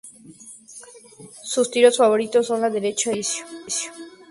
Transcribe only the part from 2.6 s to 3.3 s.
la derecha y el